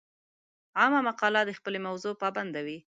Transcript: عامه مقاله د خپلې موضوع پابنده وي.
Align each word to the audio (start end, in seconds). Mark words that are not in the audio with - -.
عامه 0.79 0.99
مقاله 1.09 1.41
د 1.45 1.51
خپلې 1.59 1.79
موضوع 1.87 2.13
پابنده 2.21 2.61
وي. 2.67 2.79